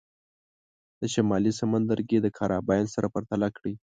[0.99, 3.73] د شمالي سمندرګي د کارابین سره پرتله کړئ.